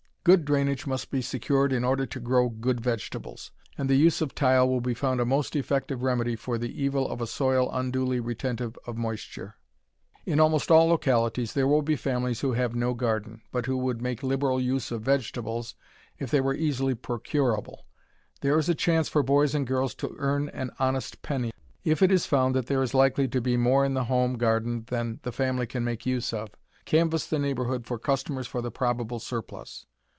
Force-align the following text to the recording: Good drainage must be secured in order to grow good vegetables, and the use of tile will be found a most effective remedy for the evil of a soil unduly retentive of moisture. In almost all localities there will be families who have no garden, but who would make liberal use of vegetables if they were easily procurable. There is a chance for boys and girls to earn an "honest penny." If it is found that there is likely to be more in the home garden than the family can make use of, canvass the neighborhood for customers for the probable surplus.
Good 0.23 0.45
drainage 0.45 0.85
must 0.85 1.09
be 1.09 1.19
secured 1.23 1.73
in 1.73 1.83
order 1.83 2.05
to 2.05 2.19
grow 2.19 2.47
good 2.47 2.79
vegetables, 2.79 3.49
and 3.75 3.89
the 3.89 3.95
use 3.95 4.21
of 4.21 4.35
tile 4.35 4.69
will 4.69 4.79
be 4.79 4.93
found 4.93 5.19
a 5.19 5.25
most 5.25 5.55
effective 5.55 6.03
remedy 6.03 6.35
for 6.35 6.59
the 6.59 6.79
evil 6.83 7.09
of 7.09 7.21
a 7.21 7.25
soil 7.25 7.71
unduly 7.73 8.19
retentive 8.19 8.77
of 8.85 8.97
moisture. 8.97 9.55
In 10.23 10.39
almost 10.39 10.69
all 10.69 10.85
localities 10.85 11.53
there 11.55 11.65
will 11.67 11.81
be 11.81 11.95
families 11.95 12.41
who 12.41 12.53
have 12.53 12.75
no 12.75 12.93
garden, 12.93 13.41
but 13.51 13.65
who 13.65 13.75
would 13.77 13.99
make 13.99 14.21
liberal 14.21 14.61
use 14.61 14.91
of 14.91 15.01
vegetables 15.01 15.73
if 16.19 16.29
they 16.29 16.39
were 16.39 16.53
easily 16.53 16.93
procurable. 16.93 17.87
There 18.41 18.59
is 18.59 18.69
a 18.69 18.75
chance 18.75 19.09
for 19.09 19.23
boys 19.23 19.55
and 19.55 19.65
girls 19.65 19.95
to 19.95 20.13
earn 20.19 20.49
an 20.49 20.69
"honest 20.77 21.23
penny." 21.23 21.51
If 21.83 22.03
it 22.03 22.11
is 22.11 22.27
found 22.27 22.53
that 22.53 22.67
there 22.67 22.83
is 22.83 22.93
likely 22.93 23.27
to 23.29 23.41
be 23.41 23.57
more 23.57 23.83
in 23.83 23.95
the 23.95 24.03
home 24.03 24.37
garden 24.37 24.83
than 24.85 25.19
the 25.23 25.31
family 25.31 25.65
can 25.65 25.83
make 25.83 26.05
use 26.05 26.31
of, 26.31 26.51
canvass 26.85 27.25
the 27.25 27.39
neighborhood 27.39 27.87
for 27.87 27.97
customers 27.97 28.45
for 28.45 28.61
the 28.61 28.69
probable 28.69 29.17
surplus. 29.17 29.87